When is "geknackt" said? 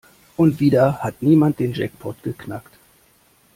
2.23-2.73